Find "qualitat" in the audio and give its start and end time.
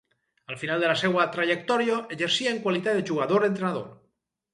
2.65-2.97